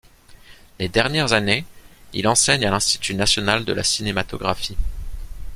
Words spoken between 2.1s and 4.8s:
il enseigne à l'Institut national de la cinématographie.